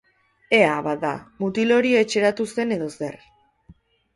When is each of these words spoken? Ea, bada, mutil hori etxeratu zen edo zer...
Ea, 0.59 0.71
bada, 0.87 1.11
mutil 1.43 1.75
hori 1.77 1.93
etxeratu 1.99 2.49
zen 2.55 2.75
edo 2.79 2.89
zer... 2.97 3.19